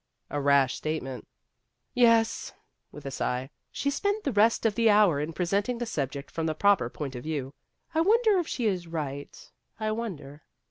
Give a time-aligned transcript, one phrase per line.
[0.31, 1.27] "A rash statement.""
[1.93, 2.53] Yes,"
[2.91, 6.47] with a sigh;" she spent the rest of the hour in presenting the subject from
[6.47, 7.53] the proper point of view.
[7.93, 10.41] I wonder if she is right I wonder."